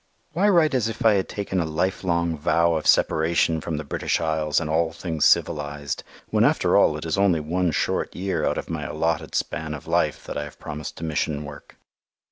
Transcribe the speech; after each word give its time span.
Why 0.33 0.49
write 0.49 0.73
as 0.73 0.89
if 0.89 1.05
I 1.05 1.13
had 1.13 1.29
taken 1.29 1.59
a 1.59 1.65
lifelong 1.67 2.35
vow 2.35 2.73
of 2.73 2.87
separation 2.87 3.61
from 3.61 3.77
the 3.77 3.83
British 3.83 4.19
Isles 4.19 4.59
and 4.59 4.67
all 4.67 4.91
things 4.91 5.25
civilized, 5.25 6.03
when 6.31 6.43
after 6.43 6.75
all 6.75 6.97
it 6.97 7.05
is 7.05 7.19
only 7.19 7.39
one 7.39 7.69
short 7.69 8.15
year 8.15 8.43
out 8.43 8.57
of 8.57 8.67
my 8.67 8.83
allotted 8.83 9.35
span 9.35 9.75
of 9.75 9.85
life 9.85 10.25
that 10.25 10.39
I 10.39 10.43
have 10.45 10.57
promised 10.57 10.97
to 10.97 11.03
Mission 11.03 11.43
work? 11.45 11.77